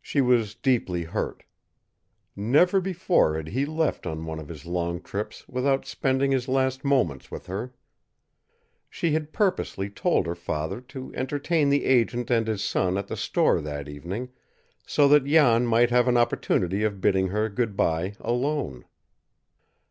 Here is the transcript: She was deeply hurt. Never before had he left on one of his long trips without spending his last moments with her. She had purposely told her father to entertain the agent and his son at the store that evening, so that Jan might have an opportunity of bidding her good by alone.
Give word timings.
She 0.00 0.22
was 0.22 0.54
deeply 0.54 1.02
hurt. 1.04 1.44
Never 2.34 2.80
before 2.80 3.36
had 3.36 3.48
he 3.48 3.66
left 3.66 4.06
on 4.06 4.24
one 4.24 4.38
of 4.38 4.48
his 4.48 4.64
long 4.64 5.02
trips 5.02 5.46
without 5.46 5.84
spending 5.84 6.30
his 6.32 6.48
last 6.48 6.82
moments 6.82 7.30
with 7.30 7.44
her. 7.44 7.74
She 8.88 9.12
had 9.12 9.34
purposely 9.34 9.90
told 9.90 10.24
her 10.26 10.34
father 10.34 10.80
to 10.96 11.12
entertain 11.14 11.68
the 11.68 11.84
agent 11.84 12.30
and 12.30 12.46
his 12.46 12.64
son 12.64 12.96
at 12.96 13.08
the 13.08 13.18
store 13.18 13.60
that 13.60 13.86
evening, 13.86 14.30
so 14.86 15.06
that 15.08 15.26
Jan 15.26 15.66
might 15.66 15.90
have 15.90 16.08
an 16.08 16.16
opportunity 16.16 16.82
of 16.82 17.02
bidding 17.02 17.26
her 17.28 17.50
good 17.50 17.76
by 17.76 18.14
alone. 18.18 18.86